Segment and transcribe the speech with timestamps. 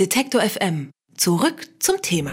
[0.00, 0.90] Detektor FM.
[1.16, 2.32] Zurück zum Thema.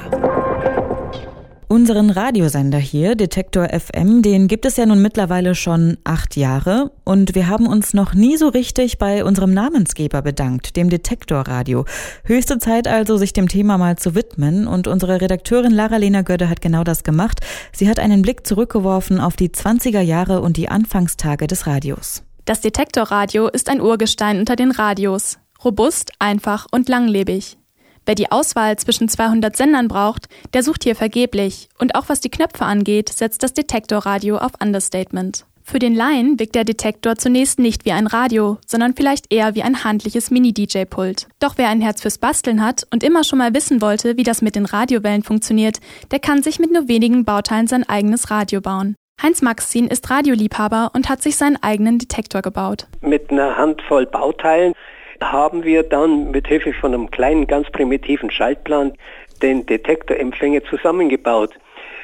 [1.68, 7.36] Unseren Radiosender hier, Detektor FM, den gibt es ja nun mittlerweile schon acht Jahre und
[7.36, 11.86] wir haben uns noch nie so richtig bei unserem Namensgeber bedankt, dem Detektor Radio.
[12.24, 16.62] Höchste Zeit also, sich dem Thema mal zu widmen und unsere Redakteurin Lara-Lena Gödde hat
[16.62, 17.41] genau das gemacht.
[17.73, 22.23] Sie hat einen Blick zurückgeworfen auf die 20er Jahre und die Anfangstage des Radios.
[22.46, 25.38] Das Detektorradio ist ein Urgestein unter den Radios.
[25.64, 27.57] Robust, einfach und langlebig.
[28.05, 31.70] Wer die Auswahl zwischen 200 Sendern braucht, der sucht hier vergeblich.
[31.78, 35.45] Und auch was die Knöpfe angeht, setzt das Detektorradio auf Understatement.
[35.63, 39.61] Für den Laien wirkt der Detektor zunächst nicht wie ein Radio, sondern vielleicht eher wie
[39.61, 41.27] ein handliches Mini-DJ-Pult.
[41.39, 44.41] Doch wer ein Herz fürs Basteln hat und immer schon mal wissen wollte, wie das
[44.41, 45.77] mit den Radiowellen funktioniert,
[46.09, 48.95] der kann sich mit nur wenigen Bauteilen sein eigenes Radio bauen.
[49.21, 52.87] Heinz Maxin ist Radioliebhaber und hat sich seinen eigenen Detektor gebaut.
[53.01, 54.73] Mit einer Handvoll Bauteilen
[55.21, 58.93] haben wir dann mit Hilfe von einem kleinen, ganz primitiven Schaltplan
[59.41, 61.52] den Detektorempfänger zusammengebaut.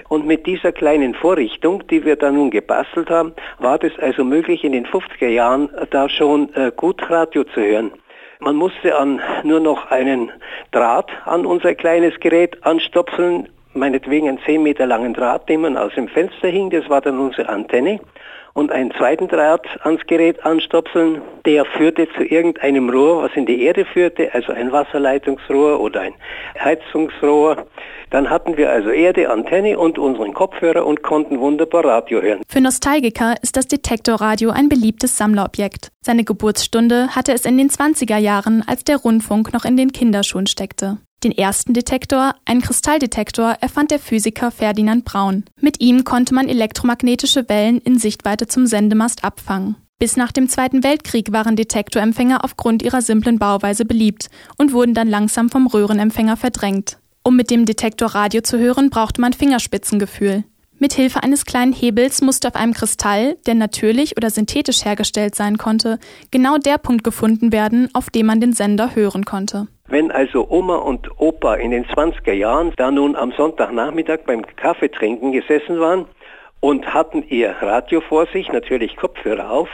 [0.09, 4.63] Und mit dieser kleinen Vorrichtung, die wir da nun gebastelt haben, war es also möglich,
[4.63, 7.91] in den 50er Jahren da schon äh, gut Radio zu hören.
[8.39, 10.31] Man musste an nur noch einen
[10.71, 15.93] Draht an unser kleines Gerät anstopseln, meinetwegen einen 10 Meter langen Draht, den man aus
[15.95, 17.99] dem Fenster hing, das war dann unsere Antenne
[18.57, 21.21] und einen zweiten Draht ans Gerät anstopseln.
[21.45, 26.15] Der führte zu irgendeinem Rohr, was in die Erde führte, also ein Wasserleitungsrohr oder ein
[26.59, 27.67] Heizungsrohr.
[28.09, 32.41] Dann hatten wir also Erde, Antenne und unseren Kopfhörer und konnten wunderbar Radio hören.
[32.47, 35.91] Für Nostalgiker ist das Detektorradio ein beliebtes Sammlerobjekt.
[36.01, 40.47] Seine Geburtsstunde hatte es in den 20er Jahren, als der Rundfunk noch in den Kinderschuhen
[40.47, 40.97] steckte.
[41.23, 45.45] Den ersten Detektor, einen Kristalldetektor, erfand der Physiker Ferdinand Braun.
[45.59, 49.77] Mit ihm konnte man elektromagnetische Wellen in Sichtweite zum Sendemast abfangen.
[49.97, 54.29] Bis nach dem Zweiten Weltkrieg waren Detektorempfänger aufgrund ihrer simplen Bauweise beliebt
[54.59, 56.99] und wurden dann langsam vom Röhrenempfänger verdrängt.
[57.23, 60.43] Um mit dem Detektor Radio zu hören, brauchte man Fingerspitzengefühl.
[60.77, 65.57] Mit Hilfe eines kleinen Hebels musste auf einem Kristall, der natürlich oder synthetisch hergestellt sein
[65.57, 65.97] konnte,
[66.29, 69.67] genau der Punkt gefunden werden, auf dem man den Sender hören konnte.
[69.89, 75.31] Wenn also Oma und Opa in den 20er Jahren da nun am Sonntagnachmittag beim Kaffeetrinken
[75.31, 76.05] gesessen waren
[76.59, 79.69] und hatten ihr Radio vor sich, natürlich Kopfhörer auf,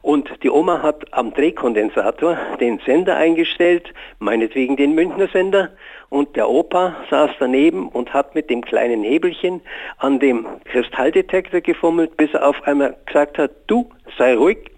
[0.00, 5.70] und die Oma hat am Drehkondensator den Sender eingestellt, meinetwegen den Münchner Sender,
[6.08, 9.60] und der Opa saß daneben und hat mit dem kleinen Hebelchen
[9.98, 14.72] an dem Kristalldetektor gefummelt, bis er auf einmal gesagt hat, du sei ruhig,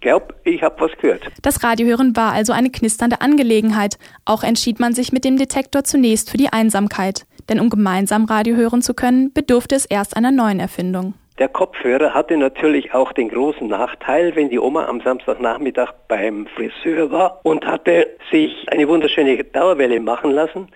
[0.00, 1.26] glaube, ich habe was gehört.
[1.42, 3.98] Das Radiohören war also eine knisternde Angelegenheit.
[4.24, 7.26] Auch entschied man sich mit dem Detektor zunächst für die Einsamkeit.
[7.48, 11.14] Denn um gemeinsam Radio hören zu können, bedurfte es erst einer neuen Erfindung.
[11.38, 17.12] Der Kopfhörer hatte natürlich auch den großen Nachteil, wenn die Oma am Samstagnachmittag beim Friseur
[17.12, 20.68] war und hatte sich eine wunderschöne Dauerwelle machen lassen,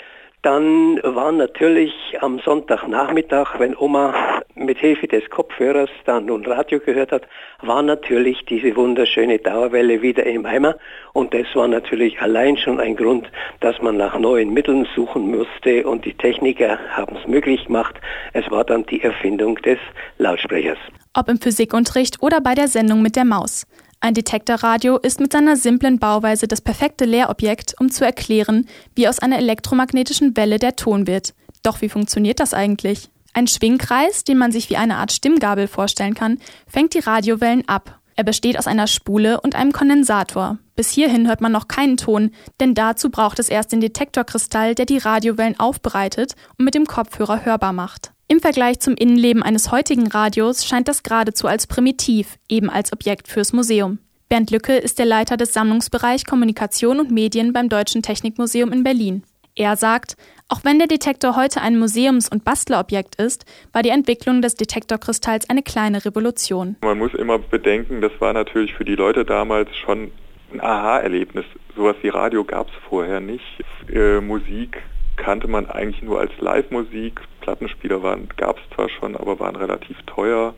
[0.43, 7.13] dann war natürlich am Sonntagnachmittag, wenn Oma mit Hilfe des Kopfhörers dann nun Radio gehört
[7.13, 7.23] hat,
[7.61, 10.77] war natürlich diese wunderschöne Dauerwelle wieder im Eimer.
[11.13, 13.31] Und das war natürlich allein schon ein Grund,
[13.61, 17.95] dass man nach neuen Mitteln suchen musste und die Techniker haben es möglich gemacht.
[18.33, 19.79] Es war dann die Erfindung des
[20.19, 20.79] Lautsprechers.
[21.15, 23.67] Ob im Physikunterricht oder bei der Sendung mit der Maus.
[24.01, 29.21] Ein Detektorradio ist mit seiner simplen Bauweise das perfekte Lehrobjekt, um zu erklären, wie aus
[29.21, 31.35] einer elektromagnetischen Welle der Ton wird.
[31.63, 33.12] Doch wie funktioniert das eigentlich?
[33.35, 37.99] Ein Schwingkreis, den man sich wie eine Art Stimmgabel vorstellen kann, fängt die Radiowellen ab.
[38.15, 40.59] Er besteht aus einer Spule und einem Kondensator.
[40.77, 44.85] Bis hierhin hört man noch keinen Ton, denn dazu braucht es erst den Detektorkristall, der
[44.85, 48.13] die Radiowellen aufbereitet und mit dem Kopfhörer hörbar macht.
[48.29, 53.29] Im Vergleich zum Innenleben eines heutigen Radios scheint das geradezu als primitiv, eben als Objekt
[53.29, 53.99] fürs Museum.
[54.29, 59.25] Bernd Lücke ist der Leiter des Sammlungsbereich Kommunikation und Medien beim Deutschen Technikmuseum in Berlin.
[59.55, 60.17] Er sagt,
[60.49, 65.51] auch wenn der Detektor heute ein Museums- und Bastlerobjekt ist, war die Entwicklung des Detektorkristalls
[65.51, 66.77] eine kleine Revolution.
[66.81, 70.11] Man muss immer bedenken, das war natürlich für die Leute damals schon
[70.53, 71.45] ein Aha-Erlebnis.
[71.77, 73.45] Sowas wie Radio gab es vorher nicht.
[73.93, 74.83] Äh, Musik
[75.17, 77.21] kannte man eigentlich nur als Live-Musik.
[77.43, 78.01] Plattenspieler
[78.37, 80.55] gab es zwar schon, aber waren relativ teuer.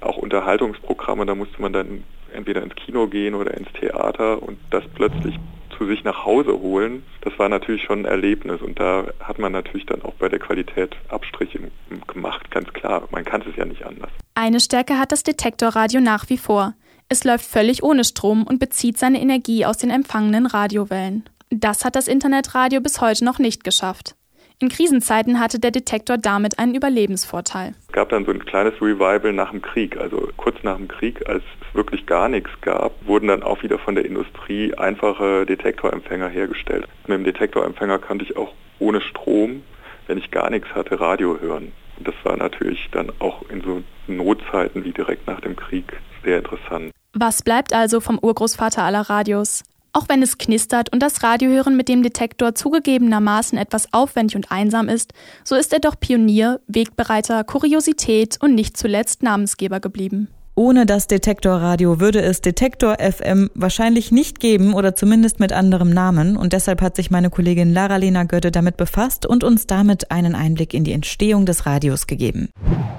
[0.00, 2.04] Auch Unterhaltungsprogramme, da musste man dann
[2.34, 5.38] entweder ins Kino gehen oder ins Theater und das plötzlich
[5.76, 9.52] zu sich nach Hause holen, das war natürlich schon ein Erlebnis und da hat man
[9.52, 11.60] natürlich dann auch bei der Qualität Abstriche
[12.06, 13.08] gemacht, ganz klar.
[13.10, 14.10] Man kann es ja nicht anders.
[14.34, 16.74] Eine Stärke hat das Detektorradio nach wie vor.
[17.08, 21.24] Es läuft völlig ohne Strom und bezieht seine Energie aus den empfangenen Radiowellen.
[21.50, 24.16] Das hat das Internetradio bis heute noch nicht geschafft.
[24.60, 27.74] In Krisenzeiten hatte der Detektor damit einen Überlebensvorteil.
[27.88, 31.28] Es gab dann so ein kleines Revival nach dem Krieg, also kurz nach dem Krieg,
[31.28, 36.28] als es wirklich gar nichts gab, wurden dann auch wieder von der Industrie einfache Detektorempfänger
[36.28, 36.86] hergestellt.
[37.06, 39.62] Mit dem Detektorempfänger konnte ich auch ohne Strom,
[40.06, 41.72] wenn ich gar nichts hatte, Radio hören.
[41.98, 45.92] Und das war natürlich dann auch in so Notzeiten wie direkt nach dem Krieg
[46.24, 46.92] sehr interessant.
[47.12, 49.64] Was bleibt also vom Urgroßvater aller Radios?
[49.96, 54.88] Auch wenn es knistert und das Radiohören mit dem Detektor zugegebenermaßen etwas aufwendig und einsam
[54.88, 55.12] ist,
[55.44, 60.28] so ist er doch Pionier, Wegbereiter, Kuriosität und nicht zuletzt Namensgeber geblieben.
[60.56, 66.36] Ohne das Detektorradio würde es Detektor FM wahrscheinlich nicht geben oder zumindest mit anderem Namen.
[66.36, 70.72] Und deshalb hat sich meine Kollegin Lara-Lena Götte damit befasst und uns damit einen Einblick
[70.72, 72.50] in die Entstehung des Radios gegeben.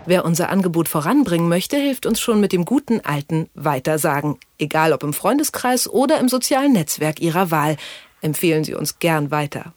[0.06, 4.36] Wer unser Angebot voranbringen möchte, hilft uns schon mit dem guten alten Weitersagen.
[4.60, 7.78] Egal ob im Freundeskreis oder im sozialen Netzwerk Ihrer Wahl.
[8.20, 9.74] Empfehlen Sie uns gern weiter.